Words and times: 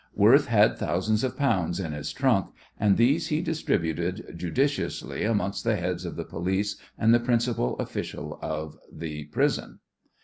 Worth 0.15 0.47
had 0.47 0.79
thousands 0.79 1.23
of 1.23 1.37
pounds 1.37 1.79
in 1.79 1.91
his 1.91 2.11
trunk, 2.11 2.55
and 2.79 2.97
these 2.97 3.27
he 3.27 3.39
distributed 3.39 4.33
judiciously 4.35 5.23
amongst 5.23 5.63
the 5.63 5.75
heads 5.75 6.05
of 6.05 6.15
the 6.15 6.25
police 6.25 6.75
and 6.97 7.13
the 7.13 7.19
principal 7.19 7.77
official 7.77 8.39
of 8.41 8.79
the 8.91 9.25
prison. 9.25 9.77